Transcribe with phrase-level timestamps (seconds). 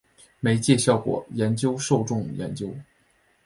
[0.39, 2.73] 媒介效果研究受众研究